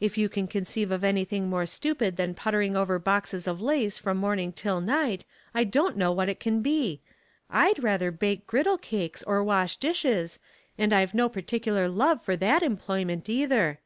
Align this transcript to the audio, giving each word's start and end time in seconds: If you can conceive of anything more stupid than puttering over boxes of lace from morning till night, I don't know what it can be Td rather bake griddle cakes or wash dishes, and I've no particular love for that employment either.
If 0.00 0.18
you 0.18 0.28
can 0.28 0.48
conceive 0.48 0.90
of 0.90 1.04
anything 1.04 1.48
more 1.48 1.64
stupid 1.64 2.16
than 2.16 2.34
puttering 2.34 2.74
over 2.74 2.98
boxes 2.98 3.46
of 3.46 3.60
lace 3.60 3.98
from 3.98 4.16
morning 4.16 4.52
till 4.52 4.80
night, 4.80 5.24
I 5.54 5.62
don't 5.62 5.96
know 5.96 6.10
what 6.10 6.28
it 6.28 6.40
can 6.40 6.60
be 6.60 7.02
Td 7.52 7.80
rather 7.80 8.10
bake 8.10 8.48
griddle 8.48 8.78
cakes 8.78 9.22
or 9.22 9.44
wash 9.44 9.76
dishes, 9.76 10.40
and 10.76 10.92
I've 10.92 11.14
no 11.14 11.28
particular 11.28 11.88
love 11.88 12.20
for 12.20 12.34
that 12.34 12.64
employment 12.64 13.28
either. 13.28 13.78